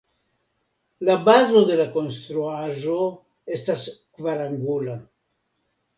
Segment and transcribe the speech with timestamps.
[1.09, 2.97] La bazo de la konstruaĵo
[3.59, 4.97] estas kvarangula.